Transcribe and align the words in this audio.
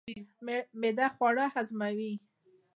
معده 0.81 1.07
خواړه 1.15 1.45
هضموي. 1.55 2.13